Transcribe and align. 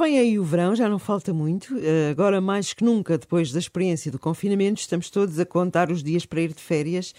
vem 0.00 0.18
aí 0.18 0.38
o 0.38 0.44
verão, 0.44 0.74
já 0.74 0.88
não 0.88 0.98
falta 0.98 1.32
muito. 1.34 1.76
Eh, 1.78 2.08
agora, 2.10 2.40
mais 2.40 2.72
que 2.72 2.82
nunca, 2.82 3.18
depois 3.18 3.52
da 3.52 3.58
experiência 3.58 4.10
do 4.10 4.18
confinamento, 4.18 4.80
estamos 4.80 5.10
todos 5.10 5.38
a 5.38 5.44
contar 5.44 5.90
os 5.90 6.02
dias 6.02 6.24
para 6.24 6.40
ir 6.40 6.54
de 6.54 6.60
férias 6.62 7.14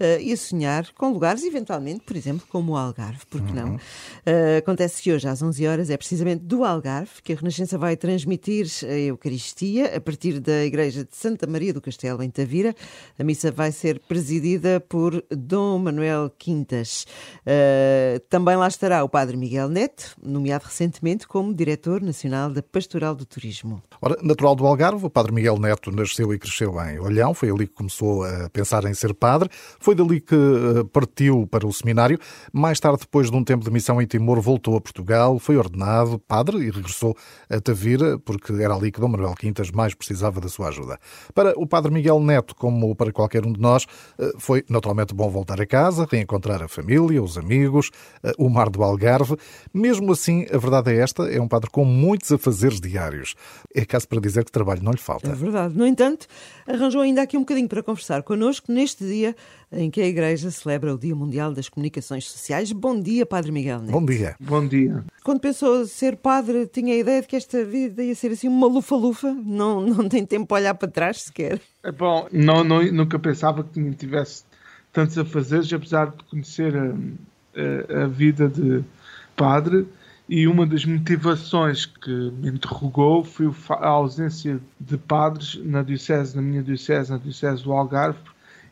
uh, 0.00 0.20
e 0.20 0.32
a 0.32 0.36
sonhar 0.36 0.92
com 0.94 1.12
lugares, 1.12 1.44
eventualmente, 1.44 2.00
por 2.00 2.16
exemplo, 2.16 2.46
como 2.48 2.72
o 2.72 2.76
Algarve, 2.76 3.20
porque 3.30 3.50
uhum. 3.50 3.54
não? 3.54 3.74
Uh, 3.74 4.58
acontece 4.58 5.02
que 5.02 5.12
hoje, 5.12 5.28
às 5.28 5.42
11 5.42 5.66
horas, 5.66 5.90
é 5.90 5.96
precisamente 5.96 6.44
do 6.44 6.64
Algarve 6.64 7.22
que 7.22 7.32
a 7.32 7.36
Renascença 7.36 7.78
vai 7.78 7.96
transmitir 7.96 8.66
a 8.84 8.92
Eucaristia 8.92 9.96
a 9.96 10.00
partir 10.00 10.40
da 10.40 10.64
Igreja 10.64 11.04
de 11.04 11.16
Santa 11.16 11.46
Maria 11.46 11.72
do 11.72 11.80
Castelo, 11.80 12.22
em 12.22 12.30
Tavira. 12.30 12.74
A 13.18 13.24
missa 13.24 13.50
vai 13.50 13.72
ser 13.72 14.00
presidida 14.00 14.80
por 14.80 15.24
Dom 15.30 15.78
Manuel 15.78 16.30
Quintas. 16.38 17.06
Uh, 17.40 18.18
também 18.28 18.56
lá 18.56 18.68
estará 18.68 19.02
o 19.04 19.08
Padre 19.08 19.36
Miguel 19.36 19.68
Neto, 19.68 20.16
nomeado 20.22 20.64
recentemente 20.64 21.26
como 21.26 21.54
Diretor 21.54 22.02
Nacional 22.02 22.50
da 22.50 22.62
Pastoral 22.62 23.14
do 23.14 23.24
Turismo. 23.24 23.82
Ora, 24.00 24.16
natural 24.22 24.54
do 24.54 24.66
Algarve, 24.66 25.06
o 25.06 25.10
Padre 25.10 25.32
Miguel 25.32 25.58
Neto 25.58 25.90
nasceu 25.90 26.32
e 26.32 26.38
cresceu 26.38 26.74
em 26.80 26.98
Olhão, 26.98 27.34
foi 27.34 27.50
ali 27.50 27.66
que 27.66 27.74
começou 27.74 28.24
a 28.24 28.48
pensar 28.50 28.84
em 28.84 28.94
ser 28.94 29.14
padre. 29.14 29.48
Foi 29.84 29.94
dali 29.94 30.18
que 30.18 30.34
eh, 30.34 30.82
partiu 30.90 31.46
para 31.46 31.66
o 31.66 31.70
seminário. 31.72 32.18
Mais 32.50 32.80
tarde, 32.80 33.00
depois 33.00 33.30
de 33.30 33.36
um 33.36 33.44
tempo 33.44 33.62
de 33.62 33.70
missão 33.70 34.00
em 34.00 34.06
Timor, 34.06 34.40
voltou 34.40 34.78
a 34.78 34.80
Portugal, 34.80 35.38
foi 35.38 35.58
ordenado 35.58 36.18
padre 36.20 36.56
e 36.56 36.70
regressou 36.70 37.14
a 37.50 37.60
Tavira, 37.60 38.18
porque 38.18 38.50
era 38.54 38.74
ali 38.74 38.90
que 38.90 38.98
Dom 38.98 39.08
Manuel 39.08 39.34
Quintas 39.34 39.70
mais 39.70 39.92
precisava 39.92 40.40
da 40.40 40.48
sua 40.48 40.68
ajuda. 40.68 40.98
Para 41.34 41.52
o 41.58 41.66
Padre 41.66 41.92
Miguel 41.92 42.18
Neto, 42.18 42.56
como 42.56 42.96
para 42.96 43.12
qualquer 43.12 43.44
um 43.44 43.52
de 43.52 43.60
nós, 43.60 43.84
eh, 44.18 44.32
foi 44.38 44.64
naturalmente 44.70 45.12
bom 45.12 45.28
voltar 45.28 45.60
a 45.60 45.66
casa, 45.66 46.08
reencontrar 46.10 46.62
a 46.62 46.68
família, 46.68 47.22
os 47.22 47.36
amigos, 47.36 47.90
eh, 48.22 48.32
o 48.38 48.48
mar 48.48 48.70
do 48.70 48.82
Algarve. 48.82 49.36
Mesmo 49.74 50.12
assim, 50.12 50.46
a 50.50 50.56
verdade 50.56 50.94
é 50.94 50.96
esta, 50.96 51.24
é 51.24 51.38
um 51.38 51.46
padre 51.46 51.68
com 51.68 51.84
muitos 51.84 52.32
afazeres 52.32 52.80
diários. 52.80 53.34
É 53.74 53.84
caso 53.84 54.08
para 54.08 54.18
dizer 54.18 54.46
que 54.46 54.50
trabalho 54.50 54.82
não 54.82 54.92
lhe 54.92 54.98
falta. 54.98 55.30
É 55.30 55.34
verdade. 55.34 55.76
No 55.76 55.86
entanto, 55.86 56.26
arranjou 56.66 57.02
ainda 57.02 57.20
aqui 57.20 57.36
um 57.36 57.40
bocadinho 57.40 57.68
para 57.68 57.82
conversar 57.82 58.22
connosco 58.22 58.72
neste 58.72 59.04
dia 59.04 59.36
em 59.76 59.90
que 59.90 60.00
a 60.00 60.06
Igreja 60.06 60.50
celebra 60.50 60.94
o 60.94 60.98
Dia 60.98 61.14
Mundial 61.14 61.52
das 61.52 61.68
Comunicações 61.68 62.30
Sociais. 62.30 62.72
Bom 62.72 63.00
dia, 63.00 63.26
Padre 63.26 63.52
Miguel 63.52 63.80
Neto. 63.80 63.92
Bom 63.92 64.04
dia. 64.04 64.36
Bom 64.40 64.66
dia. 64.66 65.04
Quando 65.22 65.40
pensou 65.40 65.86
ser 65.86 66.16
padre, 66.16 66.66
tinha 66.66 66.94
a 66.94 66.98
ideia 66.98 67.22
de 67.22 67.28
que 67.28 67.36
esta 67.36 67.64
vida 67.64 68.02
ia 68.02 68.14
ser 68.14 68.32
assim 68.32 68.48
uma 68.48 68.66
lufa-lufa? 68.66 69.32
Não, 69.32 69.80
não 69.80 70.08
tem 70.08 70.24
tempo 70.24 70.46
para 70.46 70.56
olhar 70.56 70.74
para 70.74 70.88
trás 70.88 71.22
sequer? 71.22 71.60
É 71.82 71.92
bom, 71.92 72.26
não, 72.32 72.64
não, 72.64 72.82
nunca 72.92 73.18
pensava 73.18 73.64
que 73.64 73.90
tivesse 73.94 74.44
tantos 74.92 75.18
a 75.18 75.24
fazer, 75.24 75.62
apesar 75.74 76.06
de 76.06 76.24
conhecer 76.24 76.76
a, 76.76 76.94
a, 78.00 78.04
a 78.04 78.06
vida 78.06 78.48
de 78.48 78.82
padre 79.36 79.86
e 80.28 80.48
uma 80.48 80.66
das 80.66 80.84
motivações 80.86 81.84
que 81.84 82.10
me 82.10 82.48
interrogou 82.48 83.24
foi 83.24 83.52
a 83.68 83.88
ausência 83.88 84.58
de 84.80 84.96
padres 84.96 85.60
na 85.62 85.82
diocese, 85.82 86.34
na 86.34 86.40
minha 86.40 86.62
diocese, 86.62 87.10
na 87.10 87.18
diocese 87.18 87.62
do 87.62 87.72
Algarve, 87.72 88.18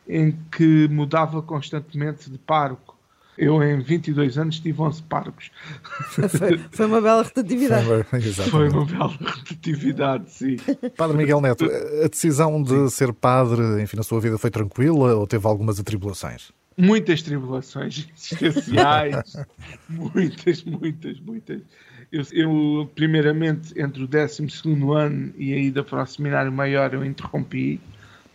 em 0.07 0.37
que 0.51 0.87
mudava 0.89 1.41
constantemente 1.41 2.29
de 2.29 2.37
pároco. 2.37 2.93
Eu, 3.35 3.63
em 3.63 3.79
22 3.81 4.37
anos, 4.37 4.59
tive 4.59 4.79
11 4.79 5.01
párocos. 5.03 5.49
Foi, 6.29 6.59
foi 6.71 6.85
uma 6.85 7.01
bela 7.01 7.23
rotatividade. 7.23 7.85
Foi, 7.85 8.21
foi 8.31 8.69
uma 8.69 8.85
bela 8.85 9.07
rotatividade, 9.07 10.31
sim. 10.31 10.57
Padre 10.95 11.17
Miguel 11.17 11.41
Neto, 11.41 11.65
a 11.65 12.07
decisão 12.07 12.61
de 12.61 12.69
sim. 12.69 12.89
ser 12.89 13.11
padre, 13.11 13.81
enfim, 13.81 13.97
na 13.97 14.03
sua 14.03 14.21
vida 14.21 14.37
foi 14.37 14.51
tranquila 14.51 15.15
ou 15.15 15.25
teve 15.25 15.47
algumas 15.47 15.79
atribulações? 15.79 16.51
Muitas 16.77 17.23
tribulações 17.23 18.07
existenciais. 18.15 19.35
muitas, 19.89 20.63
muitas, 20.63 21.19
muitas. 21.19 21.61
Eu, 22.11 22.23
eu, 22.31 22.91
primeiramente, 22.93 23.73
entre 23.79 24.03
o 24.03 24.07
12 24.07 24.47
ano 24.95 25.33
e 25.35 25.53
a 25.53 25.57
ida 25.57 25.83
para 25.83 26.03
o 26.03 26.05
seminário 26.05 26.51
maior, 26.51 26.93
eu 26.93 27.03
interrompi 27.03 27.81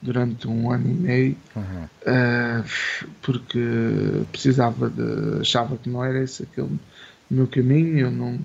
durante 0.00 0.46
um 0.46 0.70
ano 0.70 0.88
e 0.88 0.94
meio 0.94 1.36
uhum. 1.56 1.84
uh, 1.84 3.08
porque 3.22 3.58
precisava 4.30 4.88
de 4.88 5.40
achava 5.40 5.76
que 5.76 5.88
não 5.88 6.04
era 6.04 6.22
esse 6.22 6.44
aquele 6.44 6.78
meu 7.30 7.46
caminho 7.46 7.98
eu 7.98 8.10
não 8.10 8.38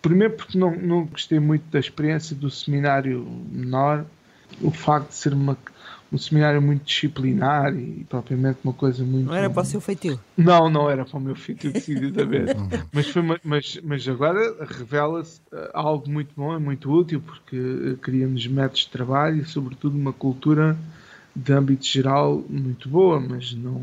primeiro 0.00 0.34
porque 0.34 0.58
não, 0.58 0.74
não 0.76 1.04
gostei 1.04 1.38
muito 1.38 1.64
da 1.70 1.78
experiência 1.78 2.34
do 2.34 2.50
seminário 2.50 3.24
menor 3.50 4.04
o 4.62 4.70
facto 4.70 5.08
de 5.08 5.14
ser 5.14 5.32
uma 5.34 5.56
um 6.12 6.18
seminário 6.18 6.60
muito 6.60 6.84
disciplinar 6.84 7.74
e 7.74 8.04
propriamente 8.08 8.58
uma 8.62 8.74
coisa 8.74 9.02
muito. 9.02 9.26
Não 9.26 9.34
era 9.34 9.48
para 9.48 9.62
o 9.62 9.64
seu 9.64 9.80
feitio? 9.80 10.20
Não, 10.36 10.68
não 10.68 10.90
era 10.90 11.06
para 11.06 11.16
o 11.16 11.20
meu 11.20 11.34
feitio, 11.34 11.72
decididamente. 11.72 12.54
mas, 12.92 13.08
foi, 13.08 13.22
mas, 13.42 13.80
mas 13.82 14.06
agora 14.06 14.54
revela-se 14.60 15.40
eh, 15.50 15.70
algo 15.72 16.10
muito 16.10 16.34
bom 16.36 16.54
e 16.54 16.60
muito 16.60 16.92
útil, 16.92 17.22
porque 17.22 17.56
eh, 17.56 17.96
criamos 18.02 18.46
métodos 18.46 18.82
de 18.82 18.90
trabalho 18.90 19.40
e, 19.40 19.44
sobretudo, 19.46 19.96
uma 19.96 20.12
cultura 20.12 20.76
de 21.34 21.50
âmbito 21.50 21.86
geral 21.86 22.44
muito 22.46 22.90
boa, 22.90 23.18
mas 23.18 23.54
não. 23.54 23.82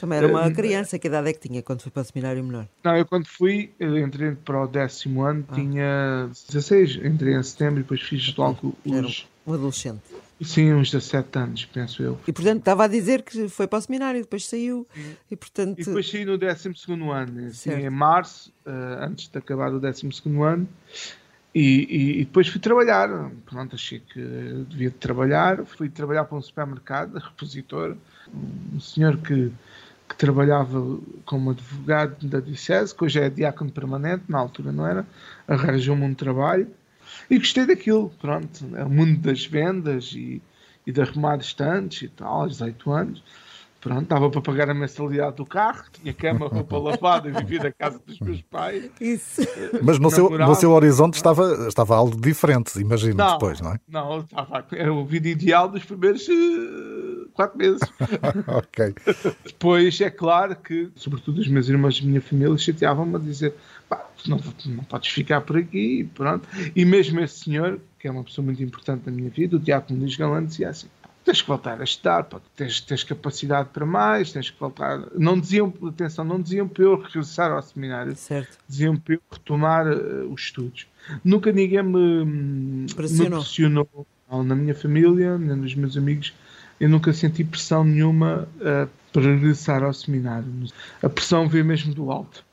Também 0.00 0.18
era 0.18 0.28
uma 0.28 0.46
eh, 0.46 0.52
criança, 0.52 0.96
que 0.96 1.08
idade 1.08 1.28
é 1.28 1.32
que 1.32 1.48
tinha 1.48 1.60
quando 1.60 1.82
foi 1.82 1.90
para 1.90 2.02
o 2.02 2.04
seminário 2.04 2.44
menor? 2.44 2.68
Não, 2.84 2.96
eu 2.96 3.04
quando 3.04 3.26
fui, 3.26 3.72
entrei 3.80 4.32
para 4.36 4.62
o 4.62 4.68
décimo 4.68 5.22
ano, 5.24 5.44
ah. 5.48 5.54
tinha 5.56 6.30
16, 6.48 7.00
entrei 7.04 7.34
em 7.34 7.42
setembro 7.42 7.80
e 7.80 7.82
depois 7.82 8.00
fiz 8.00 8.32
logo 8.36 8.76
os. 8.84 9.26
Um 9.46 9.54
adolescente. 9.54 10.02
Sim, 10.40 10.72
uns 10.72 10.90
17 10.90 11.38
anos, 11.38 11.64
penso 11.66 12.02
eu. 12.02 12.18
E 12.26 12.32
portanto 12.32 12.58
estava 12.58 12.84
a 12.84 12.88
dizer 12.88 13.22
que 13.22 13.48
foi 13.48 13.66
para 13.66 13.78
o 13.78 13.82
seminário, 13.82 14.20
depois 14.20 14.46
saiu 14.46 14.86
e 15.30 15.36
portanto. 15.36 15.78
E 15.78 15.84
depois 15.84 16.10
saí 16.10 16.24
no 16.24 16.36
12 16.36 16.68
ano, 17.12 17.46
assim, 17.46 17.70
em 17.70 17.90
março, 17.90 18.52
uh, 18.66 19.04
antes 19.04 19.28
de 19.28 19.38
acabar 19.38 19.72
o 19.72 19.78
12 19.78 20.10
ano, 20.42 20.68
e, 21.54 21.60
e, 21.60 22.20
e, 22.20 22.24
depois 22.24 22.48
fui 22.48 22.60
trabalhar. 22.60 23.08
Pronto, 23.46 23.74
achei 23.74 24.00
que 24.00 24.20
devia 24.68 24.90
trabalhar. 24.90 25.64
Fui 25.64 25.88
trabalhar 25.88 26.24
para 26.24 26.38
um 26.38 26.42
supermercado, 26.42 27.18
repositor, 27.18 27.96
um 28.74 28.80
senhor 28.80 29.16
que, 29.18 29.52
que 30.08 30.16
trabalhava 30.16 30.98
como 31.24 31.50
advogado 31.50 32.26
da 32.26 32.40
Diocese, 32.40 32.94
que 32.94 33.04
hoje 33.04 33.20
é 33.20 33.30
diácono 33.30 33.70
permanente, 33.70 34.24
na 34.28 34.38
altura 34.38 34.72
não 34.72 34.86
era, 34.86 35.06
arranjou-me 35.46 36.04
um 36.04 36.14
trabalho 36.14 36.68
e 37.30 37.38
gostei 37.38 37.66
daquilo, 37.66 38.10
pronto. 38.20 38.68
É 38.76 38.84
o 38.84 38.90
mundo 38.90 39.18
das 39.18 39.44
vendas 39.46 40.12
e, 40.14 40.42
e 40.86 40.92
de 40.92 41.00
arrumar 41.00 41.36
estantes 41.38 42.02
e 42.02 42.08
tal, 42.08 42.42
aos 42.42 42.52
18 42.52 42.90
anos. 42.90 43.22
Pronto, 43.82 44.02
estava 44.04 44.30
para 44.30 44.40
pagar 44.40 44.70
a 44.70 44.74
mensalidade 44.74 45.34
do 45.34 45.44
carro, 45.44 45.82
tinha 45.92 46.14
cama, 46.14 46.46
roupa 46.46 46.78
lavada 46.78 47.28
e 47.28 47.32
vivia 47.32 47.64
na 47.64 47.72
casa 47.72 48.00
dos 48.06 48.20
meus 48.20 48.40
pais. 48.42 48.88
Isso. 49.00 49.42
Mas 49.82 49.98
no, 49.98 50.08
seu, 50.08 50.30
no 50.30 50.54
seu 50.54 50.70
horizonte 50.70 51.14
estava, 51.14 51.66
estava 51.66 51.96
algo 51.96 52.16
diferente, 52.16 52.78
imagino, 52.78 53.16
não, 53.16 53.32
depois, 53.32 53.60
não 53.60 53.72
é? 53.72 53.80
Não, 53.88 54.20
estava, 54.20 54.64
era 54.70 54.94
o 54.94 55.04
vídeo 55.04 55.32
ideal 55.32 55.68
dos 55.68 55.84
primeiros 55.84 56.28
uh, 56.28 57.28
quatro 57.34 57.58
meses. 57.58 57.80
ok. 58.46 58.94
Depois, 59.44 60.00
é 60.00 60.10
claro 60.10 60.54
que, 60.54 60.88
sobretudo 60.94 61.40
os 61.40 61.48
meus 61.48 61.68
irmãos 61.68 61.98
e 61.98 62.06
minha 62.06 62.22
família, 62.22 62.56
chateavam-me 62.56 63.16
a 63.16 63.18
dizer 63.18 63.52
pá, 63.88 64.01
não, 64.30 64.40
não 64.66 64.84
podes 64.84 65.10
ficar 65.10 65.40
por 65.40 65.56
aqui, 65.56 66.08
pronto. 66.14 66.48
E 66.74 66.84
mesmo 66.84 67.20
esse 67.20 67.44
senhor, 67.44 67.80
que 67.98 68.08
é 68.08 68.10
uma 68.10 68.24
pessoa 68.24 68.44
muito 68.44 68.62
importante 68.62 69.02
na 69.06 69.12
minha 69.12 69.30
vida, 69.30 69.56
o 69.56 69.60
Diácono 69.60 70.00
Luís 70.00 70.16
Galante, 70.16 70.48
dizia 70.48 70.70
assim, 70.70 70.88
tens 71.24 71.40
que 71.40 71.48
voltar 71.48 71.80
a 71.80 71.84
estudar, 71.84 72.24
pá, 72.24 72.40
tens, 72.56 72.80
tens 72.80 73.04
capacidade 73.04 73.68
para 73.72 73.86
mais, 73.86 74.32
tens 74.32 74.50
que 74.50 74.58
voltar. 74.58 75.00
Não 75.16 75.38
diziam, 75.38 75.72
atenção, 75.86 76.24
não 76.24 76.40
diziam 76.40 76.66
para 76.68 76.84
eu 76.84 77.00
regressar 77.00 77.52
ao 77.52 77.62
seminário, 77.62 78.14
certo. 78.16 78.58
diziam 78.68 78.96
para 78.96 79.14
eu 79.14 79.20
retomar 79.30 79.86
uh, 79.86 80.32
os 80.32 80.42
estudos. 80.42 80.86
Nunca 81.24 81.52
ninguém 81.52 81.82
me 81.82 82.86
pressionou. 82.94 83.38
Me 83.38 83.44
pressionou 83.44 84.06
na 84.44 84.54
minha 84.54 84.74
família, 84.74 85.38
nem 85.38 85.56
nos 85.56 85.74
meus 85.74 85.96
amigos, 85.96 86.32
eu 86.80 86.88
nunca 86.88 87.12
senti 87.12 87.44
pressão 87.44 87.84
nenhuma 87.84 88.48
uh, 88.56 88.88
para 89.12 89.22
regressar 89.22 89.84
ao 89.84 89.92
seminário. 89.92 90.46
A 91.02 91.08
pressão 91.08 91.48
veio 91.48 91.64
mesmo 91.64 91.94
do 91.94 92.10
alto. 92.10 92.44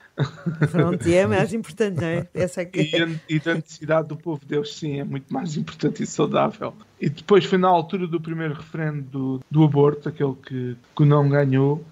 Pronto, 0.72 1.08
e 1.08 1.16
é 1.16 1.26
mais 1.26 1.54
importante, 1.54 2.02
não 2.02 2.08
é? 2.08 2.28
Essa 2.34 2.62
é 2.62 2.72
e, 2.74 2.92
e 3.30 3.50
a 3.50 3.54
necessidade 3.56 4.08
do 4.08 4.18
povo 4.18 4.42
de 4.42 4.48
Deus, 4.48 4.76
sim, 4.76 5.00
é 5.00 5.04
muito 5.04 5.32
mais 5.34 5.56
importante 5.56 6.04
e 6.04 6.08
saudável. 6.08 6.74
E 7.00 7.10
depois 7.10 7.46
foi 7.46 7.58
na 7.58 7.68
altura 7.68 8.06
do 8.08 8.20
primeiro 8.20 8.54
referendo 8.54 9.02
do, 9.04 9.42
do 9.50 9.64
aborto, 9.64 10.10
aquele 10.10 10.36
que, 10.46 10.76
que 10.96 11.06
não 11.06 11.30
ganhou, 11.30 11.84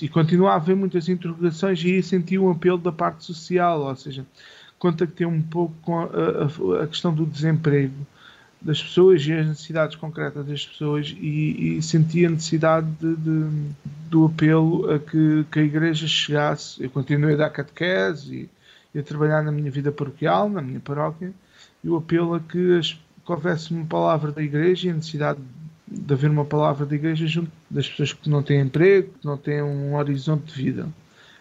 e 0.00 0.08
continua 0.08 0.52
a 0.52 0.56
haver 0.56 0.76
muitas 0.76 1.08
interrogações 1.08 1.82
e 1.82 1.94
aí 1.94 2.02
senti 2.02 2.38
um 2.38 2.50
apelo 2.50 2.78
da 2.78 2.92
parte 2.92 3.24
social, 3.24 3.80
ou 3.80 3.96
seja, 3.96 4.24
contactei 4.78 5.26
um 5.26 5.42
pouco 5.42 5.74
com 5.82 5.98
a, 5.98 6.04
a, 6.04 6.84
a 6.84 6.86
questão 6.86 7.12
do 7.12 7.26
desemprego 7.26 8.06
das 8.60 8.82
pessoas 8.82 9.24
e 9.26 9.32
as 9.32 9.46
necessidades 9.46 9.96
concretas 9.96 10.44
das 10.46 10.66
pessoas 10.66 11.14
e, 11.18 11.78
e 11.78 11.82
senti 11.82 12.26
a 12.26 12.30
necessidade 12.30 12.88
de, 13.00 13.16
de, 13.16 13.50
do 14.08 14.26
apelo 14.26 14.90
a 14.90 14.98
que, 14.98 15.44
que, 15.50 15.58
a 15.58 15.62
igreja 15.62 16.06
chegasse. 16.06 16.82
Eu 16.82 16.90
continuei 16.90 17.34
a 17.34 17.38
dar 17.38 17.50
catequese 17.50 18.34
e, 18.94 18.96
e, 18.96 19.00
a 19.00 19.02
trabalhar 19.02 19.42
na 19.42 19.52
minha 19.52 19.70
vida 19.70 19.92
paroquial, 19.92 20.48
na 20.48 20.62
minha 20.62 20.80
paróquia, 20.80 21.32
e 21.82 21.88
o 21.88 21.96
apelo 21.96 22.34
a 22.34 22.40
que, 22.40 22.78
as, 22.78 22.92
que 22.92 23.32
houvesse 23.32 23.72
uma 23.72 23.86
palavra 23.86 24.32
da 24.32 24.42
igreja 24.42 24.88
e 24.88 24.90
a 24.90 24.94
necessidade 24.94 25.38
de 25.86 26.12
haver 26.12 26.30
uma 26.30 26.44
palavra 26.44 26.84
da 26.84 26.94
igreja 26.94 27.26
junto 27.26 27.50
das 27.70 27.88
pessoas 27.88 28.12
que 28.12 28.28
não 28.28 28.42
têm 28.42 28.60
emprego, 28.60 29.12
que 29.20 29.26
não 29.26 29.36
têm 29.36 29.62
um 29.62 29.94
horizonte 29.94 30.52
de 30.52 30.62
vida. 30.62 30.88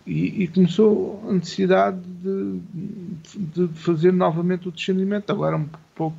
E, 0.05 0.43
e, 0.43 0.47
começou 0.47 1.21
a 1.27 1.33
necessidade 1.33 1.99
de, 1.99 2.61
de, 3.35 3.67
fazer 3.73 4.13
novamente 4.13 4.69
o 4.69 4.71
discernimento, 4.71 5.29
agora 5.31 5.57
um 5.57 5.67
pouco 5.93 6.15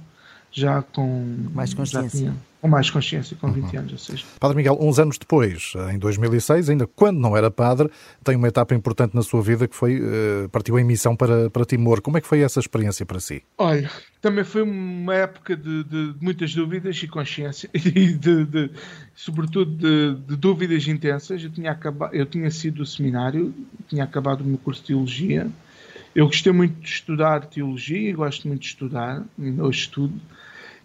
já 0.51 0.83
com 0.83 1.49
mais 1.55 1.73
consciência 1.73 2.35
com 2.61 2.69
mais 2.69 2.91
consciência, 2.91 3.37
com 3.41 3.53
20 3.53 3.65
uhum. 3.65 3.79
anos, 3.81 3.93
ou 3.93 3.99
seja. 3.99 4.25
Padre 4.41 4.57
Miguel, 4.57 4.77
uns 4.81 4.99
anos 4.99 5.17
depois, 5.17 5.73
em 5.93 5.99
2006, 5.99 6.71
ainda 6.71 6.87
quando 6.87 7.19
não 7.19 7.37
era 7.37 7.51
padre, 7.51 7.89
tem 8.25 8.37
uma 8.37 8.49
etapa 8.49 8.75
importante 8.75 9.15
na 9.15 9.23
sua 9.23 9.41
vida 9.41 9.69
que 9.69 9.77
foi, 9.77 10.01
uh, 10.01 10.49
partiu 10.51 10.79
em 10.79 10.85
missão 10.85 11.15
para, 11.15 11.49
para 11.51 11.65
Timor. 11.65 12.01
Como 12.01 12.19
é 12.19 12.21
que 12.21 12.27
foi 12.27 12.41
essa 12.41 12.59
experiência 12.59 13.07
para 13.07 13.21
si? 13.21 13.43
Olha, 13.57 13.89
também 14.21 14.43
foi 14.43 14.63
uma 14.63 15.15
época 15.15 15.57
de, 15.57 15.85
de 15.85 16.15
muitas 16.21 16.53
dúvidas 16.55 17.01
e 17.03 17.07
consciência, 17.07 17.71
e 17.75 18.13
de, 18.13 18.45
de 18.45 18.71
sobretudo 19.15 19.71
de, 19.71 20.15
de, 20.27 20.37
dúvidas 20.37 20.87
intensas. 20.89 21.43
Eu 21.43 21.51
tinha, 21.51 21.71
acabado, 21.71 22.15
eu 22.15 22.27
tinha 22.27 22.51
sido 22.51 22.79
do 22.79 22.87
seminário, 22.87 23.55
tinha 23.89 24.03
acabado 24.03 24.41
o 24.41 24.45
meu 24.45 24.59
curso 24.59 24.81
de 24.81 24.89
Teologia, 24.89 25.49
eu 26.15 26.27
gostei 26.27 26.53
muito 26.53 26.81
de 26.81 26.89
estudar 26.89 27.47
Teologia 27.47 28.11
e 28.11 28.13
gosto 28.13 28.49
muito 28.49 28.63
de 28.63 28.67
estudar, 28.67 29.25
ainda 29.39 29.63
hoje 29.63 29.81
estudo, 29.81 30.21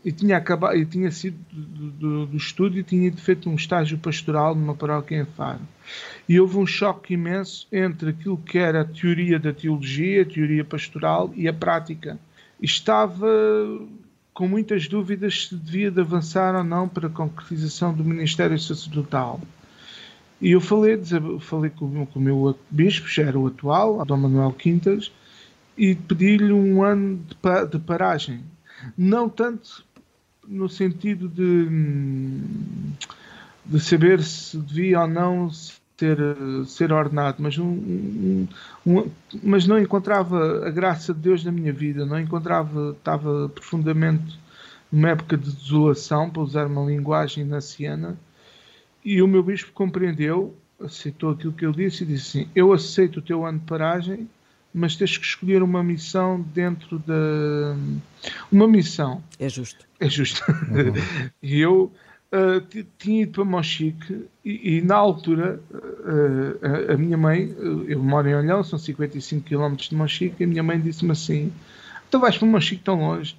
e 0.03 0.11
tinha 0.11 0.37
acabado, 0.37 0.75
e 0.75 0.85
tinha 0.85 1.09
sido 1.11 1.37
do, 1.51 1.91
do, 1.91 2.25
do 2.27 2.37
estúdio 2.37 2.81
e 2.81 2.83
tinha 2.83 3.11
feito 3.13 3.49
um 3.49 3.55
estágio 3.55 3.97
pastoral 3.97 4.53
numa 4.53 4.75
paróquia 4.75 5.17
em 5.17 5.25
Faro. 5.25 5.61
E 6.27 6.39
houve 6.39 6.57
um 6.57 6.65
choque 6.65 7.13
imenso 7.13 7.67
entre 7.71 8.09
aquilo 8.09 8.37
que 8.37 8.57
era 8.57 8.81
a 8.81 8.85
teoria 8.85 9.39
da 9.39 9.53
teologia, 9.53 10.23
a 10.23 10.25
teoria 10.25 10.65
pastoral 10.65 11.31
e 11.35 11.47
a 11.47 11.53
prática. 11.53 12.19
Estava 12.61 13.27
com 14.33 14.47
muitas 14.47 14.87
dúvidas 14.87 15.47
se 15.47 15.55
devia 15.55 15.91
de 15.91 16.01
avançar 16.01 16.55
ou 16.55 16.63
não 16.63 16.89
para 16.89 17.07
a 17.07 17.11
concretização 17.11 17.93
do 17.93 18.03
ministério 18.03 18.59
sacerdotal. 18.59 19.39
E 20.41 20.51
eu 20.51 20.59
falei, 20.59 20.99
falei 21.39 21.69
com, 21.69 22.05
com 22.05 22.19
o 22.19 22.21
meu 22.21 22.59
bispo, 22.69 23.07
já 23.07 23.23
era 23.23 23.39
o 23.39 23.47
atual, 23.47 24.03
Dom 24.05 24.17
Manuel 24.17 24.51
Quintas, 24.51 25.11
e 25.77 25.95
pedi-lhe 25.95 26.51
um 26.51 26.83
ano 26.83 27.17
de, 27.17 27.67
de 27.69 27.79
paragem. 27.79 28.41
Não 28.97 29.29
tanto 29.29 29.85
no 30.47 30.67
sentido 30.69 31.27
de, 31.27 31.67
de 33.65 33.79
saber 33.79 34.21
se 34.21 34.57
devia 34.57 35.01
ou 35.01 35.07
não 35.07 35.49
ser, 35.51 36.17
ser 36.65 36.91
ordenado, 36.91 37.37
mas, 37.39 37.57
um, 37.57 38.47
um, 38.85 39.09
mas 39.41 39.67
não 39.67 39.79
encontrava 39.79 40.67
a 40.67 40.71
graça 40.71 41.13
de 41.13 41.19
Deus 41.19 41.43
na 41.43 41.51
minha 41.51 41.71
vida, 41.71 42.05
não 42.05 42.19
encontrava, 42.19 42.95
estava 42.97 43.49
profundamente 43.49 44.39
numa 44.91 45.09
época 45.09 45.37
de 45.37 45.51
desolação, 45.51 46.29
para 46.29 46.41
usar 46.41 46.67
uma 46.67 46.85
linguagem 46.85 47.43
naciana, 47.43 48.17
e 49.03 49.21
o 49.21 49.27
meu 49.27 49.41
bispo 49.41 49.71
compreendeu, 49.73 50.55
aceitou 50.79 51.31
aquilo 51.31 51.53
que 51.53 51.65
eu 51.65 51.71
disse 51.71 52.03
e 52.03 52.07
disse 52.07 52.39
assim: 52.39 52.49
Eu 52.55 52.71
aceito 52.71 53.17
o 53.17 53.21
teu 53.21 53.45
ano 53.45 53.59
de 53.59 53.65
paragem, 53.65 54.29
mas 54.73 54.95
tens 54.95 55.17
que 55.17 55.25
escolher 55.25 55.61
uma 55.61 55.83
missão 55.83 56.41
dentro 56.53 56.97
da. 56.99 57.75
Uma 58.51 58.67
missão. 58.67 59.23
É 59.39 59.47
justo. 59.47 59.85
É 59.99 60.09
justo. 60.09 60.43
Uhum. 60.49 61.29
e 61.41 61.59
eu 61.59 61.91
uh, 62.31 62.85
tinha 62.97 63.23
ido 63.23 63.33
para 63.33 63.45
Mochique 63.45 64.25
e, 64.43 64.77
e 64.77 64.81
na 64.81 64.95
altura 64.95 65.61
uh, 65.71 66.89
a, 66.89 66.93
a, 66.93 66.97
minha 66.97 67.17
mãe, 67.17 67.55
eu 67.87 68.01
moro 68.01 68.27
em 68.27 68.35
Olhão, 68.35 68.63
são 68.63 68.79
55 68.79 69.47
km 69.47 69.75
de 69.75 69.95
Mochique, 69.95 70.37
e 70.39 70.43
a 70.43 70.47
minha 70.47 70.63
mãe 70.63 70.79
disse-me 70.79 71.11
assim: 71.11 71.53
Tu 72.09 72.19
vais 72.19 72.37
para 72.37 72.47
Mochique 72.47 72.83
tão 72.83 72.99
longe 72.99 73.35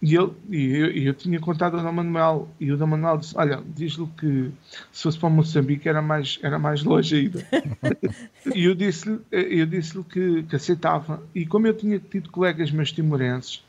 e, 0.00 0.14
ele, 0.14 0.32
e 0.48 0.76
eu, 0.76 0.90
eu, 1.08 1.14
tinha 1.14 1.40
contado 1.40 1.76
ao 1.76 1.82
Dom 1.82 1.92
Manuel, 1.92 2.48
e 2.60 2.70
o 2.70 2.76
Dom 2.76 2.86
Manuel 2.86 3.18
disse: 3.18 3.36
Olha, 3.36 3.62
diz-lhe 3.66 4.06
que 4.18 4.50
se 4.92 5.02
fosse 5.02 5.18
para 5.18 5.28
Moçambique 5.28 5.88
era 5.88 6.00
mais, 6.00 6.38
era 6.42 6.58
mais 6.58 6.84
longe 6.84 7.16
ainda. 7.16 7.46
e 8.54 8.64
eu 8.64 8.74
disse-lhe 8.74 9.20
eu 9.30 9.66
disse 9.66 10.00
que, 10.04 10.44
que 10.44 10.54
aceitava. 10.54 11.22
E 11.34 11.44
como 11.44 11.66
eu 11.66 11.74
tinha 11.74 11.98
tido 11.98 12.30
colegas 12.30 12.70
meus 12.70 12.92
timorenses, 12.92 13.64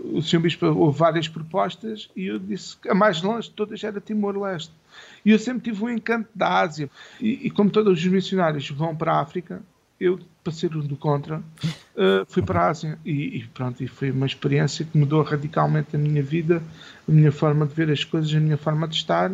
o 0.00 0.20
Sr. 0.20 0.40
Bispo 0.40 0.66
houve 0.66 0.98
várias 0.98 1.28
propostas 1.28 2.08
e 2.14 2.26
eu 2.26 2.38
disse 2.38 2.76
que 2.76 2.88
a 2.88 2.94
mais 2.94 3.22
longe 3.22 3.48
de 3.48 3.54
todas 3.54 3.82
era 3.82 4.00
Timor-Leste. 4.00 4.72
E 5.24 5.30
eu 5.30 5.38
sempre 5.38 5.70
tive 5.70 5.84
um 5.84 5.90
encanto 5.90 6.28
da 6.34 6.60
Ásia. 6.60 6.90
E, 7.20 7.46
e 7.46 7.50
como 7.50 7.70
todos 7.70 7.98
os 7.98 8.06
missionários 8.06 8.68
vão 8.70 8.96
para 8.96 9.12
a 9.12 9.20
África, 9.20 9.62
eu, 10.00 10.18
para 10.42 10.52
ser 10.52 10.70
do 10.70 10.96
contra, 10.96 11.42
uh, 11.98 12.24
fui 12.28 12.42
para 12.42 12.62
a 12.62 12.68
Ásia 12.68 12.98
e, 13.04 13.38
e, 13.38 13.46
pronto, 13.48 13.82
e 13.82 13.88
foi 13.88 14.10
uma 14.10 14.26
experiência 14.26 14.84
que 14.84 14.96
mudou 14.96 15.22
radicalmente 15.22 15.96
a 15.96 15.98
minha 15.98 16.22
vida, 16.22 16.62
a 17.06 17.12
minha 17.12 17.32
forma 17.32 17.66
de 17.66 17.74
ver 17.74 17.90
as 17.90 18.04
coisas, 18.04 18.32
a 18.32 18.40
minha 18.40 18.56
forma 18.56 18.86
de 18.86 18.94
estar 18.94 19.32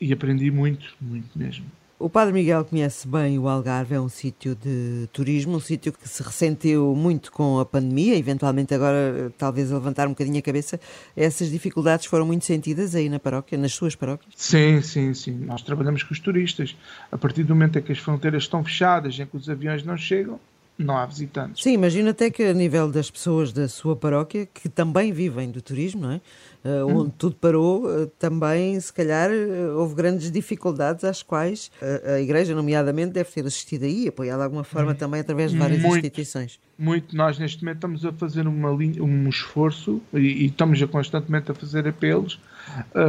e 0.00 0.12
aprendi 0.12 0.50
muito, 0.50 0.94
muito 1.00 1.38
mesmo. 1.38 1.64
O 1.98 2.08
Padre 2.08 2.32
Miguel 2.32 2.64
conhece 2.64 3.06
bem 3.06 3.38
o 3.38 3.46
Algarve, 3.46 3.94
é 3.94 4.00
um 4.00 4.08
sítio 4.08 4.54
de 4.54 5.06
turismo, 5.12 5.56
um 5.56 5.60
sítio 5.60 5.92
que 5.92 6.08
se 6.08 6.22
ressentiu 6.22 6.94
muito 6.96 7.30
com 7.30 7.60
a 7.60 7.66
pandemia, 7.66 8.16
eventualmente 8.16 8.72
agora 8.72 9.30
talvez 9.36 9.70
a 9.70 9.74
levantar 9.74 10.06
um 10.06 10.12
bocadinho 10.12 10.38
a 10.38 10.42
cabeça. 10.42 10.80
Essas 11.14 11.50
dificuldades 11.50 12.06
foram 12.06 12.24
muito 12.24 12.46
sentidas 12.46 12.94
aí 12.94 13.10
na 13.10 13.18
paróquia, 13.18 13.58
nas 13.58 13.74
suas 13.74 13.94
paróquias? 13.94 14.32
Sim, 14.34 14.80
sim, 14.80 15.12
sim. 15.12 15.44
Nós 15.44 15.60
trabalhamos 15.60 16.02
com 16.02 16.14
os 16.14 16.18
turistas. 16.18 16.74
A 17.12 17.18
partir 17.18 17.44
do 17.44 17.54
momento 17.54 17.78
em 17.78 17.82
que 17.82 17.92
as 17.92 17.98
fronteiras 17.98 18.44
estão 18.44 18.64
fechadas, 18.64 19.20
em 19.20 19.26
que 19.26 19.36
os 19.36 19.50
aviões 19.50 19.84
não 19.84 19.98
chegam, 19.98 20.40
não 20.84 20.96
há 20.96 21.06
visitantes. 21.06 21.62
Sim, 21.62 21.72
imagina 21.72 22.10
até 22.10 22.30
que 22.30 22.42
a 22.42 22.54
nível 22.54 22.90
das 22.90 23.10
pessoas 23.10 23.52
da 23.52 23.68
sua 23.68 23.94
paróquia, 23.94 24.46
que 24.46 24.68
também 24.68 25.12
vivem 25.12 25.50
do 25.50 25.60
turismo, 25.60 26.02
não 26.02 26.12
é? 26.12 26.20
Uh, 26.62 26.86
hum. 26.86 26.96
onde 26.98 27.12
tudo 27.12 27.36
parou, 27.36 27.86
uh, 27.86 28.06
também, 28.18 28.78
se 28.78 28.92
calhar, 28.92 29.30
uh, 29.30 29.78
houve 29.78 29.94
grandes 29.94 30.30
dificuldades 30.30 31.04
às 31.04 31.22
quais 31.22 31.70
a 32.04 32.20
Igreja, 32.20 32.54
nomeadamente, 32.54 33.12
deve 33.12 33.30
ter 33.30 33.46
assistido 33.46 33.84
aí, 33.84 34.08
apoiado 34.08 34.38
de 34.38 34.44
alguma 34.44 34.64
forma 34.64 34.92
hum. 34.92 34.94
também 34.94 35.20
através 35.20 35.52
de 35.52 35.58
várias 35.58 35.80
muito, 35.80 35.96
instituições. 35.98 36.60
Muito. 36.78 37.16
Nós, 37.16 37.38
neste 37.38 37.62
momento, 37.62 37.76
estamos 37.76 38.04
a 38.04 38.12
fazer 38.12 38.46
uma 38.46 38.70
linha, 38.70 39.02
um 39.02 39.28
esforço 39.28 40.02
e, 40.12 40.18
e 40.18 40.46
estamos 40.46 40.82
a 40.82 40.86
constantemente 40.86 41.50
a 41.50 41.54
fazer 41.54 41.88
apelos 41.88 42.38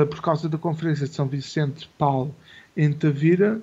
por 0.10 0.22
causa 0.22 0.48
da 0.48 0.58
Conferência 0.58 1.08
de 1.08 1.14
São 1.14 1.28
Vicente 1.28 1.90
Paulo 1.98 2.34
em 2.76 2.92
Tavira 2.92 3.62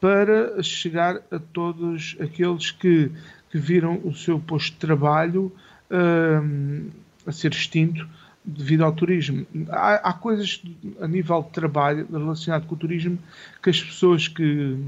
para 0.00 0.62
chegar 0.62 1.20
a 1.30 1.38
todos 1.38 2.16
aqueles 2.18 2.70
que 2.70 3.10
que 3.50 3.58
viram 3.58 4.00
o 4.04 4.14
seu 4.14 4.38
posto 4.38 4.72
de 4.72 4.78
trabalho 4.78 5.52
uh, 5.90 6.90
a 7.26 7.32
ser 7.32 7.52
extinto 7.52 8.08
devido 8.44 8.84
ao 8.84 8.92
turismo. 8.92 9.46
Há, 9.68 10.10
há, 10.10 10.12
coisas 10.12 10.62
a 11.00 11.06
nível 11.06 11.42
de 11.42 11.50
trabalho 11.50 12.06
relacionado 12.10 12.66
com 12.66 12.74
o 12.74 12.78
turismo 12.78 13.18
que 13.62 13.70
as 13.70 13.82
pessoas 13.82 14.28
que 14.28 14.78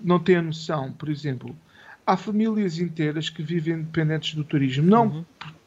não 0.00 0.18
têm 0.18 0.36
a 0.36 0.42
noção, 0.42 0.92
por 0.92 1.08
exemplo, 1.08 1.56
há 2.06 2.16
famílias 2.16 2.78
inteiras 2.78 3.30
que 3.30 3.42
vivem 3.42 3.82
dependentes 3.82 4.34
do 4.34 4.44
turismo. 4.44 4.84
Não, 4.84 5.06
uhum. 5.06 5.24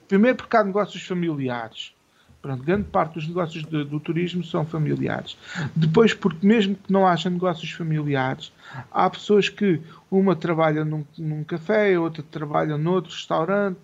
Primeiro 0.08 0.38
porque 0.38 0.56
há 0.58 0.64
negócios 0.64 1.04
familiares. 1.04 1.94
Pronto, 2.44 2.62
grande 2.62 2.84
parte 2.90 3.14
dos 3.14 3.26
negócios 3.26 3.64
de, 3.64 3.86
do 3.86 4.02
turismo 4.02 4.44
são 4.44 4.66
familiares. 4.66 5.38
Depois, 5.74 6.14
porque 6.14 6.46
mesmo 6.46 6.76
que 6.76 6.92
não 6.92 7.08
haja 7.08 7.30
negócios 7.30 7.72
familiares, 7.72 8.52
há 8.92 9.10
pessoas 9.10 9.48
que 9.48 9.80
uma 10.12 10.36
trabalha 10.36 10.84
num, 10.84 11.06
num 11.18 11.42
café, 11.46 11.98
outra 11.98 12.22
trabalha 12.22 12.78
noutro 12.78 13.14
restaurante, 13.14 13.78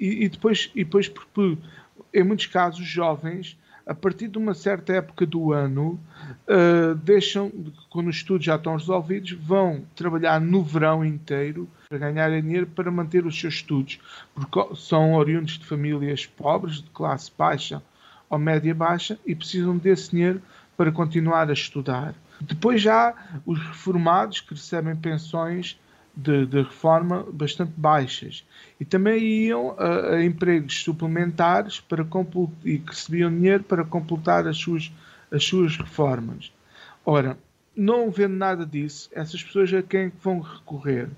e, 0.00 0.24
e, 0.24 0.28
depois, 0.28 0.68
e 0.74 0.82
depois, 0.82 1.08
porque 1.08 1.56
em 2.12 2.24
muitos 2.24 2.46
casos, 2.46 2.84
jovens, 2.84 3.56
a 3.86 3.94
partir 3.94 4.26
de 4.26 4.36
uma 4.36 4.52
certa 4.52 4.94
época 4.94 5.24
do 5.24 5.52
ano, 5.52 6.00
uh, 6.48 6.94
deixam, 6.96 7.52
quando 7.88 8.08
os 8.08 8.16
estudos 8.16 8.44
já 8.44 8.56
estão 8.56 8.76
resolvidos, 8.76 9.30
vão 9.30 9.84
trabalhar 9.94 10.40
no 10.40 10.64
verão 10.64 11.04
inteiro 11.04 11.68
para 11.88 11.98
ganhar 11.98 12.28
dinheiro 12.40 12.66
para 12.66 12.90
manter 12.90 13.24
os 13.24 13.38
seus 13.38 13.54
estudos, 13.54 14.00
porque 14.34 14.74
são 14.74 15.14
oriundos 15.14 15.56
de 15.56 15.64
famílias 15.64 16.26
pobres, 16.26 16.82
de 16.82 16.90
classe 16.90 17.30
baixa 17.38 17.80
ou 18.28 18.38
média 18.38 18.74
baixa, 18.74 19.16
e 19.24 19.36
precisam 19.36 19.76
desse 19.76 20.10
dinheiro 20.10 20.42
para 20.76 20.90
continuar 20.90 21.48
a 21.48 21.52
estudar. 21.52 22.12
Depois 22.40 22.82
já 22.82 23.14
os 23.46 23.58
reformados 23.58 24.40
que 24.40 24.54
recebem 24.54 24.96
pensões 24.96 25.78
de, 26.16 26.46
de 26.46 26.62
reforma 26.62 27.26
bastante 27.32 27.72
baixas 27.76 28.44
e 28.80 28.84
também 28.84 29.22
iam 29.22 29.76
a, 29.78 30.14
a 30.14 30.24
empregos 30.24 30.82
suplementares 30.82 31.80
para 31.80 32.06
e 32.64 32.78
que 32.78 32.90
recebiam 32.90 33.30
dinheiro 33.30 33.64
para 33.64 33.84
completar 33.84 34.46
as 34.46 34.56
suas, 34.56 34.90
as 35.30 35.44
suas 35.44 35.76
reformas. 35.76 36.52
Ora, 37.04 37.38
não 37.76 38.10
vendo 38.10 38.34
nada 38.34 38.64
disso, 38.64 39.10
essas 39.12 39.42
pessoas 39.42 39.72
a 39.74 39.82
quem 39.82 40.10
vão 40.22 40.40
recorrer? 40.40 41.08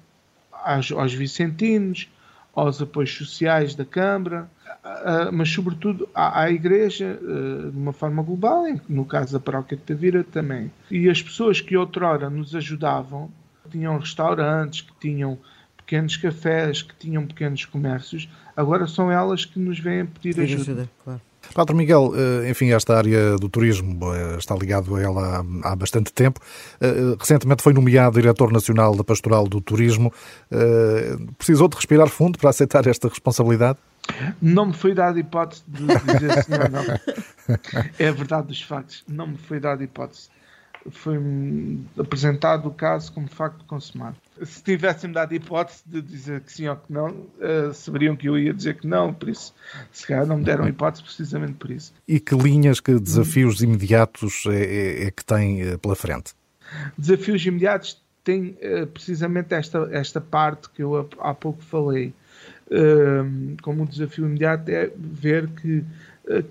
aos, 0.64 0.90
aos 0.92 1.14
vicentinos, 1.14 2.08
aos 2.54 2.82
apoios 2.82 3.14
sociais 3.14 3.74
da 3.74 3.84
Câmara, 3.84 4.50
mas 5.32 5.50
sobretudo 5.50 6.08
à, 6.14 6.42
à 6.42 6.50
Igreja 6.50 7.18
eh, 7.20 7.70
de 7.70 7.76
uma 7.76 7.92
forma 7.92 8.22
global, 8.22 8.64
no 8.88 9.04
caso 9.04 9.32
da 9.32 9.40
Paróquia 9.40 9.76
de 9.76 9.82
Tavira 9.82 10.24
também. 10.24 10.70
E 10.90 11.08
as 11.08 11.22
pessoas 11.22 11.60
que 11.60 11.76
outrora 11.76 12.28
nos 12.30 12.54
ajudavam, 12.54 13.30
tinham 13.68 13.98
restaurantes, 13.98 14.80
que 14.82 14.92
tinham 15.00 15.38
pequenos 15.76 16.16
cafés, 16.16 16.82
que 16.82 16.94
tinham 16.96 17.26
pequenos 17.26 17.64
comércios, 17.64 18.28
agora 18.56 18.86
são 18.86 19.10
elas 19.10 19.44
que 19.44 19.58
nos 19.58 19.78
vêm 19.80 20.04
pedir 20.04 20.40
ajuda. 20.40 20.62
ajuda 20.62 20.90
claro. 21.02 21.20
Padre 21.54 21.74
Miguel, 21.74 22.12
eh, 22.14 22.50
enfim, 22.50 22.72
esta 22.72 22.96
área 22.96 23.36
do 23.36 23.48
turismo 23.48 24.14
eh, 24.14 24.36
está 24.38 24.54
ligado 24.54 24.94
a 24.96 25.00
ela 25.00 25.44
há 25.62 25.74
bastante 25.74 26.12
tempo. 26.12 26.40
Eh, 26.80 27.16
recentemente 27.18 27.62
foi 27.62 27.72
nomeado 27.72 28.20
diretor 28.20 28.52
nacional 28.52 28.94
da 28.94 29.02
Pastoral 29.02 29.48
do 29.48 29.60
Turismo. 29.60 30.12
Precisou 31.36 31.68
de 31.68 31.76
respirar 31.76 32.08
fundo 32.08 32.38
para 32.38 32.50
aceitar 32.50 32.86
esta 32.86 33.08
responsabilidade? 33.08 33.78
Não 34.40 34.66
me 34.66 34.72
foi 34.74 34.94
dada 34.94 35.18
hipótese 35.18 35.62
de 35.66 35.86
dizer 35.86 36.44
sim 36.44 36.52
ou 36.52 36.70
não. 36.70 36.84
É 37.98 38.08
a 38.08 38.12
verdade 38.12 38.48
dos 38.48 38.60
factos. 38.60 39.02
Não 39.08 39.26
me 39.26 39.38
foi 39.38 39.58
dada 39.58 39.82
hipótese 39.82 40.28
foi 40.90 41.18
apresentado 41.98 42.68
o 42.68 42.70
caso 42.72 43.12
como 43.12 43.28
facto 43.28 43.64
consumado. 43.64 44.16
Se 44.42 44.62
tivessem 44.62 45.10
dado 45.10 45.34
hipótese 45.34 45.82
de 45.86 46.00
dizer 46.00 46.40
que 46.40 46.52
sim 46.52 46.68
ou 46.68 46.76
que 46.76 46.92
não, 46.92 47.08
uh, 47.08 47.72
saberiam 47.72 48.16
que 48.16 48.28
eu 48.28 48.38
ia 48.38 48.52
dizer 48.54 48.76
que 48.76 48.86
não, 48.86 49.12
por 49.12 49.28
isso, 49.28 49.54
se 49.92 50.06
calhar 50.06 50.26
não 50.26 50.38
me 50.38 50.44
deram 50.44 50.68
hipótese 50.68 51.02
precisamente 51.02 51.54
por 51.54 51.70
isso. 51.70 51.92
E 52.06 52.20
que 52.20 52.34
linhas, 52.34 52.80
que 52.80 52.98
desafios 52.98 53.62
imediatos 53.62 54.44
é, 54.46 54.62
é, 54.62 55.04
é 55.04 55.10
que 55.10 55.24
tem 55.24 55.62
eh, 55.62 55.76
pela 55.76 55.96
frente? 55.96 56.34
Desafios 56.96 57.44
imediatos 57.44 58.00
tem 58.22 58.56
uh, 58.62 58.86
precisamente 58.86 59.54
esta, 59.54 59.88
esta 59.90 60.20
parte 60.20 60.68
que 60.70 60.82
eu 60.82 61.08
há 61.18 61.34
pouco 61.34 61.62
falei. 61.62 62.12
Uh, 62.70 63.56
como 63.62 63.82
um 63.82 63.86
desafio 63.86 64.26
imediato 64.26 64.70
é 64.70 64.90
ver 64.94 65.48
que, 65.48 65.82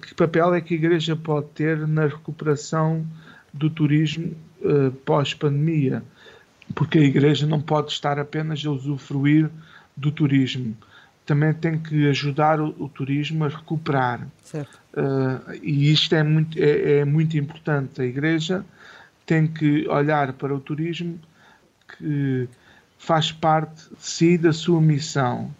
que 0.01 0.15
papel 0.15 0.55
é 0.55 0.61
que 0.61 0.73
a 0.73 0.77
Igreja 0.77 1.15
pode 1.15 1.47
ter 1.49 1.87
na 1.87 2.07
recuperação 2.07 3.05
do 3.57 3.69
turismo 3.69 4.33
uh, 4.61 4.91
pós-pandemia, 5.05 6.03
porque 6.75 6.99
a 6.99 7.01
Igreja 7.01 7.47
não 7.47 7.61
pode 7.61 7.91
estar 7.91 8.19
apenas 8.19 8.65
a 8.65 8.71
usufruir 8.71 9.49
do 9.95 10.11
turismo, 10.11 10.75
também 11.25 11.53
tem 11.53 11.77
que 11.77 12.07
ajudar 12.07 12.59
o, 12.61 12.69
o 12.79 12.87
turismo 12.87 13.45
a 13.45 13.49
recuperar. 13.49 14.27
Uh, 14.93 15.53
e 15.61 15.91
isto 15.91 16.15
é 16.15 16.23
muito, 16.23 16.57
é, 16.57 16.99
é, 16.99 17.05
muito 17.05 17.37
importante. 17.37 18.01
A 18.01 18.05
Igreja 18.05 18.65
tem 19.25 19.47
que 19.47 19.87
olhar 19.87 20.33
para 20.33 20.55
o 20.55 20.59
turismo 20.59 21.19
que 21.97 22.47
faz 22.97 23.31
parte 23.31 23.89
de 23.93 24.05
si 24.05 24.37
da 24.37 24.53
sua 24.53 24.81
missão 24.81 25.53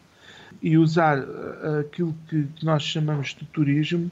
e 0.61 0.77
usar 0.77 1.19
eh, 1.19 1.79
aquilo 1.81 2.15
que 2.27 2.47
nós 2.63 2.81
chamamos 2.83 3.35
de 3.35 3.45
turismo 3.45 4.11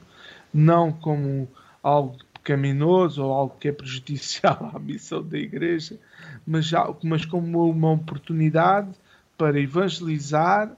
não 0.52 0.92
como 0.92 1.48
algo 1.82 2.16
pecaminoso 2.46 3.24
ou 3.24 3.32
algo 3.32 3.56
que 3.58 3.68
é 3.68 3.72
prejudicial 3.72 4.70
à 4.72 4.78
missão 4.78 5.20
da 5.20 5.36
Igreja, 5.36 5.98
mas, 6.46 6.70
mas 7.02 7.24
como 7.24 7.68
uma 7.68 7.90
oportunidade 7.90 8.88
para 9.36 9.58
evangelizar 9.60 10.70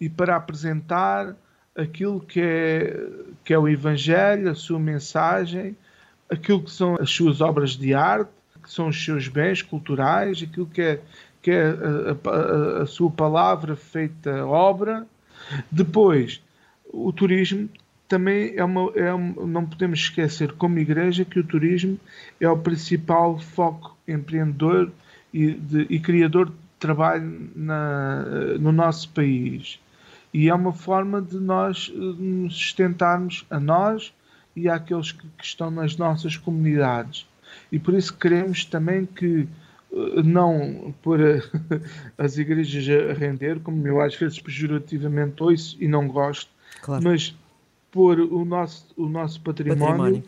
e 0.00 0.08
para 0.08 0.34
apresentar 0.34 1.36
aquilo 1.76 2.20
que 2.20 2.40
é, 2.40 3.08
que 3.44 3.52
é 3.52 3.58
o 3.58 3.68
Evangelho, 3.68 4.50
a 4.50 4.54
sua 4.54 4.78
mensagem, 4.78 5.76
aquilo 6.30 6.62
que 6.62 6.70
são 6.70 6.96
as 6.98 7.10
suas 7.10 7.40
obras 7.40 7.72
de 7.72 7.92
arte, 7.94 8.30
que 8.62 8.72
são 8.72 8.88
os 8.88 9.04
seus 9.04 9.28
bens 9.28 9.60
culturais, 9.60 10.42
aquilo 10.42 10.66
que 10.66 10.80
é, 10.80 11.00
que 11.42 11.50
é 11.50 11.66
a, 11.66 12.30
a, 12.30 12.82
a 12.82 12.86
sua 12.86 13.10
palavra 13.10 13.76
feita 13.76 14.46
obra. 14.46 15.06
Depois, 15.70 16.42
o 16.90 17.12
turismo 17.12 17.68
também 18.08 18.54
é 18.56 18.64
uma, 18.64 18.92
é 18.94 19.12
uma, 19.12 19.46
não 19.46 19.66
podemos 19.66 20.00
esquecer, 20.00 20.52
como 20.52 20.78
igreja, 20.78 21.24
que 21.24 21.38
o 21.38 21.44
turismo 21.44 21.98
é 22.40 22.48
o 22.48 22.58
principal 22.58 23.38
foco 23.38 23.96
empreendedor 24.06 24.92
e, 25.32 25.52
de, 25.52 25.86
e 25.88 25.98
criador 25.98 26.46
de 26.46 26.54
trabalho 26.78 27.50
na, 27.56 28.24
no 28.60 28.72
nosso 28.72 29.08
país. 29.10 29.80
E 30.32 30.48
é 30.48 30.54
uma 30.54 30.72
forma 30.72 31.22
de 31.22 31.38
nós 31.38 31.92
eh, 31.94 31.98
nos 31.98 32.54
sustentarmos 32.54 33.46
a 33.48 33.58
nós 33.58 34.12
e 34.54 34.68
àqueles 34.68 35.12
que, 35.12 35.26
que 35.38 35.44
estão 35.44 35.70
nas 35.70 35.96
nossas 35.96 36.36
comunidades. 36.36 37.26
E 37.70 37.78
por 37.78 37.94
isso 37.94 38.12
queremos 38.16 38.64
também 38.64 39.06
que 39.06 39.48
eh, 39.92 40.22
não 40.22 40.94
por 41.02 41.20
as 42.18 42.36
igrejas 42.36 43.10
a 43.10 43.14
render, 43.14 43.60
como 43.60 43.86
eu 43.86 44.00
às 44.00 44.14
vezes 44.14 44.38
pejorativamente 44.40 45.42
ouço 45.42 45.76
e 45.80 45.88
não 45.88 46.08
gosto, 46.08 46.50
claro. 46.82 47.02
mas 47.02 47.34
pôr 47.94 48.18
o 48.18 48.44
nosso, 48.44 48.84
o 48.96 49.08
nosso 49.08 49.40
património, 49.40 49.86
património. 49.86 50.24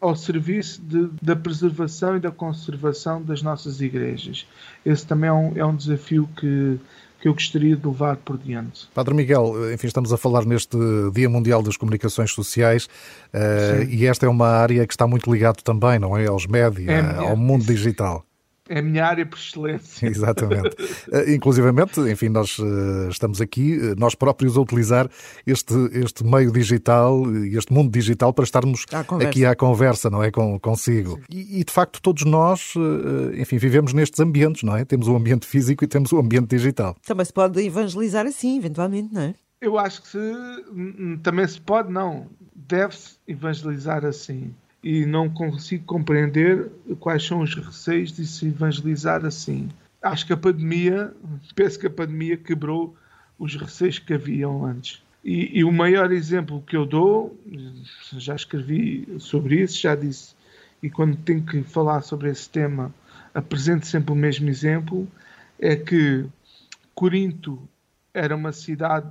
ao 0.00 0.16
serviço 0.16 0.82
de, 0.82 1.08
da 1.22 1.36
preservação 1.36 2.16
e 2.16 2.20
da 2.20 2.32
conservação 2.32 3.22
das 3.22 3.40
nossas 3.40 3.80
igrejas. 3.80 4.44
Esse 4.84 5.06
também 5.06 5.30
é 5.30 5.32
um, 5.32 5.52
é 5.54 5.64
um 5.64 5.76
desafio 5.76 6.28
que, 6.36 6.76
que 7.20 7.28
eu 7.28 7.32
gostaria 7.32 7.76
de 7.76 7.86
levar 7.86 8.16
por 8.16 8.36
diante. 8.36 8.88
Padre 8.92 9.14
Miguel, 9.14 9.72
enfim, 9.72 9.86
estamos 9.86 10.12
a 10.12 10.16
falar 10.16 10.44
neste 10.44 10.76
Dia 11.14 11.30
Mundial 11.30 11.62
das 11.62 11.76
Comunicações 11.76 12.32
Sociais 12.32 12.86
uh, 13.32 13.84
e 13.88 14.06
esta 14.06 14.26
é 14.26 14.28
uma 14.28 14.48
área 14.48 14.84
que 14.84 14.92
está 14.92 15.06
muito 15.06 15.32
ligada 15.32 15.58
também, 15.62 16.00
não 16.00 16.18
é? 16.18 16.26
Aos 16.26 16.48
médias, 16.48 16.88
é, 16.88 17.18
ao 17.18 17.36
mundo 17.36 17.64
digital. 17.64 18.26
É 18.68 18.78
a 18.78 18.82
minha 18.82 19.04
área 19.04 19.26
por 19.26 19.38
excelência. 19.38 20.06
Exatamente. 20.08 20.74
Eh, 21.12 21.34
inclusivamente, 21.34 22.00
enfim, 22.00 22.30
nós 22.30 22.56
eh, 22.58 23.08
estamos 23.10 23.40
aqui, 23.40 23.74
eh, 23.74 23.94
nós 23.98 24.14
próprios, 24.14 24.56
a 24.56 24.60
utilizar 24.60 25.08
este, 25.46 25.74
este 25.92 26.24
meio 26.24 26.50
digital, 26.50 27.22
este 27.44 27.72
mundo 27.72 27.90
digital, 27.90 28.32
para 28.32 28.44
estarmos 28.44 28.86
à 28.90 29.00
aqui 29.22 29.44
à 29.44 29.54
conversa, 29.54 30.08
não 30.08 30.22
é? 30.22 30.30
Com, 30.30 30.58
consigo. 30.58 31.20
E, 31.28 31.60
e, 31.60 31.64
de 31.64 31.72
facto, 31.72 32.00
todos 32.00 32.24
nós, 32.24 32.74
enfim, 33.36 33.58
vivemos 33.58 33.92
nestes 33.92 34.18
ambientes, 34.20 34.62
não 34.62 34.76
é? 34.76 34.84
Temos 34.84 35.08
o 35.08 35.16
ambiente 35.16 35.46
físico 35.46 35.84
e 35.84 35.86
temos 35.86 36.12
o 36.12 36.18
ambiente 36.18 36.48
digital. 36.48 36.96
Também 37.06 37.24
se 37.24 37.32
pode 37.32 37.60
evangelizar 37.60 38.26
assim, 38.26 38.56
eventualmente, 38.56 39.12
não 39.12 39.22
é? 39.22 39.34
Eu 39.60 39.78
acho 39.78 40.02
que 40.02 40.08
se, 40.08 40.18
também 41.22 41.46
se 41.46 41.60
pode, 41.60 41.92
não. 41.92 42.28
Deve-se 42.54 43.16
evangelizar 43.26 44.04
assim 44.04 44.54
e 44.84 45.06
não 45.06 45.30
consigo 45.30 45.82
compreender 45.86 46.70
quais 47.00 47.26
são 47.26 47.40
os 47.40 47.54
receios 47.54 48.12
de 48.12 48.26
se 48.26 48.48
evangelizar 48.48 49.24
assim. 49.24 49.70
Acho 50.02 50.26
que 50.26 50.34
a 50.34 50.36
pandemia, 50.36 51.10
penso 51.54 51.78
que 51.78 51.86
a 51.86 51.90
pandemia 51.90 52.36
quebrou 52.36 52.94
os 53.38 53.56
receios 53.56 53.98
que 53.98 54.12
haviam 54.12 54.62
antes. 54.66 55.02
E, 55.24 55.58
e, 55.58 55.64
o 55.64 55.72
maior 55.72 56.12
exemplo 56.12 56.62
que 56.66 56.76
eu 56.76 56.84
dou, 56.84 57.34
já 58.18 58.34
escrevi 58.36 59.08
sobre 59.18 59.62
isso, 59.62 59.80
já 59.80 59.94
disse, 59.94 60.34
e 60.82 60.90
quando 60.90 61.16
tenho 61.16 61.42
que 61.42 61.62
falar 61.62 62.02
sobre 62.02 62.28
esse 62.28 62.46
tema, 62.50 62.94
apresento 63.32 63.86
sempre 63.86 64.12
o 64.12 64.14
mesmo 64.14 64.50
exemplo, 64.50 65.08
é 65.58 65.76
que 65.76 66.26
Corinto 66.94 67.58
era 68.14 68.36
uma 68.36 68.52
cidade 68.52 69.10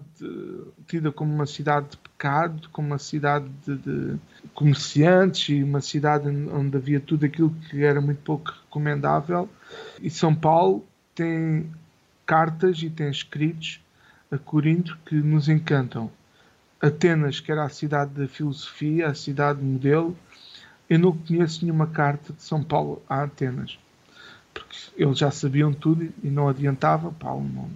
tida 0.87 1.11
como 1.11 1.33
uma 1.33 1.45
cidade 1.45 1.89
de 1.89 1.97
pecado, 1.97 2.69
como 2.69 2.87
uma 2.87 2.97
cidade 2.97 3.45
de, 3.67 3.75
de, 3.75 4.19
comerciantes 4.53 5.49
e 5.49 5.61
uma 5.61 5.81
cidade 5.81 6.29
onde 6.29 6.77
havia 6.77 7.01
tudo 7.01 7.25
aquilo 7.25 7.53
que 7.69 7.83
era 7.83 7.99
muito 7.99 8.21
pouco 8.21 8.53
recomendável. 8.63 9.49
E 10.01 10.09
São 10.09 10.33
Paulo 10.33 10.85
tem 11.13 11.69
cartas 12.25 12.81
e 12.81 12.89
tem 12.89 13.09
escritos 13.09 13.81
a 14.31 14.37
Corinto 14.37 14.97
que 15.05 15.15
nos 15.15 15.49
encantam. 15.49 16.09
Atenas, 16.81 17.41
que 17.41 17.51
era 17.51 17.65
a 17.65 17.69
cidade 17.69 18.11
da 18.11 18.27
filosofia, 18.27 19.07
a 19.07 19.13
cidade 19.13 19.61
modelo, 19.61 20.17
eu 20.89 20.97
não 20.97 21.11
conheço 21.11 21.65
nenhuma 21.65 21.87
carta 21.87 22.31
de 22.31 22.41
São 22.41 22.63
Paulo 22.63 23.03
a 23.09 23.23
Atenas. 23.23 23.77
Porque 24.53 24.77
eles 24.95 25.17
já 25.17 25.31
sabiam 25.31 25.73
tudo 25.73 26.09
e 26.23 26.27
não 26.27 26.47
adiantava, 26.47 27.11
Paulo 27.11 27.47
não, 27.47 27.69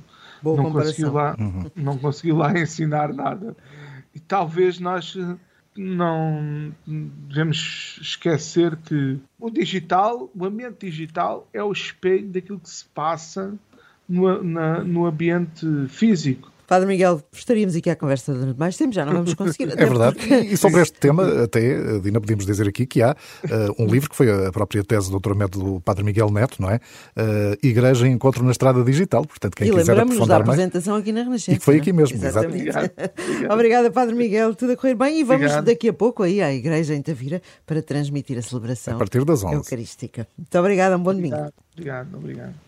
Boa 0.56 0.63
não 0.63 0.72
conseguiu 0.72 1.12
lá, 1.13 1.36
uhum. 1.39 1.72
não 1.75 1.98
conseguiu 1.98 2.38
lá 2.38 2.51
ensinar 2.60 3.13
nada. 3.13 3.56
E 4.13 4.20
talvez 4.20 4.80
nós 4.80 5.18
não 5.75 6.74
devemos 6.86 8.00
esquecer 8.01 8.75
que 8.77 9.20
o 9.39 9.50
digital, 9.50 10.30
o 10.36 10.46
ambiente 10.46 10.89
digital 10.89 11.48
é 11.54 11.63
o 11.63 11.72
espelho 11.72 12.27
daquilo 12.30 12.60
que 12.60 12.70
se 12.70 12.86
passa 12.86 13.54
no, 14.10 14.44
na, 14.44 14.84
no 14.84 15.06
ambiente 15.06 15.66
físico. 15.88 16.51
Padre 16.68 16.86
Miguel, 16.86 17.22
estaríamos 17.32 17.76
aqui 17.78 17.90
à 17.90 17.96
conversa 17.96 18.34
durante 18.34 18.60
mais 18.60 18.76
tempo, 18.76 18.94
já 18.94 19.06
não 19.06 19.14
vamos 19.14 19.34
conseguir. 19.34 19.72
é 19.80 19.86
verdade. 19.86 20.18
Porque... 20.18 20.36
E 20.36 20.58
sobre 20.58 20.82
este 20.82 21.00
tema, 21.00 21.44
até, 21.44 22.00
Dina, 22.00 22.20
podemos 22.20 22.46
dizer 22.46 22.68
aqui 22.68 22.86
que 22.86 23.02
há 23.02 23.16
uh, 23.46 23.82
um 23.82 23.88
livro 23.88 24.10
que 24.10 24.16
foi 24.16 24.30
a 24.30 24.52
própria 24.52 24.84
tese 24.84 25.06
de 25.06 25.12
doutoramento 25.12 25.58
do 25.58 25.80
Padre 25.80 26.04
Miguel 26.04 26.30
Neto, 26.30 26.62
não 26.62 26.70
é? 26.70 26.76
Uh, 27.16 27.58
Igreja 27.66 28.06
Encontro 28.06 28.44
na 28.44 28.52
Estrada 28.52 28.84
Digital. 28.84 29.26
Portanto, 29.26 29.56
quem 29.56 29.70
e 29.70 29.72
quiser 29.72 29.98
aprofundar 29.98 30.44
da 30.44 30.52
apresentação 30.52 30.94
mais... 30.94 31.04
aqui 31.04 31.12
na 31.14 31.24
Renascença. 31.24 31.54
E 31.54 31.58
que 31.58 31.64
foi 31.64 31.78
aqui 31.78 31.94
mesmo, 31.94 32.18
exatamente. 32.18 32.70
Obrigada, 33.50 33.90
Padre 33.90 34.16
Miguel. 34.16 34.54
Tudo 34.54 34.74
a 34.74 34.76
correr 34.76 34.96
bem 34.96 35.22
e 35.22 35.24
vamos 35.24 35.44
Obrigado. 35.44 35.66
daqui 35.66 35.88
a 35.88 35.94
pouco 35.94 36.24
aí 36.24 36.42
à 36.42 36.54
Igreja 36.54 36.94
em 36.94 37.02
Tavira 37.02 37.42
para 37.66 37.82
transmitir 37.82 38.38
a 38.38 38.42
celebração 38.42 38.96
a 38.96 38.98
partir 38.98 39.24
das 39.24 39.42
11. 39.42 39.56
eucarística. 39.56 40.28
Muito 40.38 40.60
obrigada, 40.60 40.98
um 40.98 41.00
bom 41.00 41.12
obrigado, 41.12 41.32
domingo. 41.32 41.54
Obrigado, 41.74 42.18
obrigado. 42.18 42.67